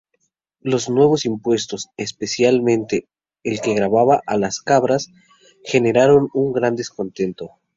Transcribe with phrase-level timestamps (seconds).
[0.61, 3.07] Los nuevos impuestos, especialmente
[3.43, 5.09] el que gravaba a las cabras,
[5.63, 7.51] generaron un gran descontento.